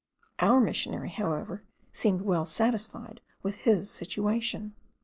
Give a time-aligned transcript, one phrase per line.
[0.39, 1.63] Our missionary, however,
[1.93, 4.73] seemed well satisfied with his situation.